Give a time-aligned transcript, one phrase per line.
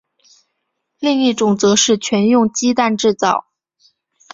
[0.99, 3.45] 另一种则是全用鸡蛋制造。